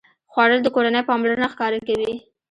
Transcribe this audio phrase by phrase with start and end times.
[0.31, 2.13] خوړل د کورنۍ پاملرنه ښکاره کوي